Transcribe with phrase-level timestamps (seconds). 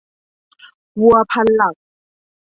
[1.01, 1.75] วัวพันหลัก